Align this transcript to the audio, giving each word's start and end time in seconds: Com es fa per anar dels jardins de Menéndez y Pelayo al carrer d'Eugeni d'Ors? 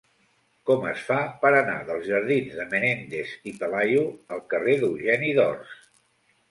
Com 0.69 0.85
es 0.91 1.03
fa 1.09 1.17
per 1.43 1.51
anar 1.57 1.75
dels 1.91 2.09
jardins 2.13 2.57
de 2.61 2.65
Menéndez 2.73 3.37
y 3.53 3.57
Pelayo 3.61 4.09
al 4.37 4.45
carrer 4.55 4.81
d'Eugeni 4.83 5.33
d'Ors? 5.41 5.81